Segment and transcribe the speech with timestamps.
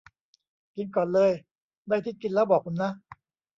[0.75, 1.31] กินก่อนเลย
[1.87, 2.91] ได้ที่กินแล้วบอกผมนะ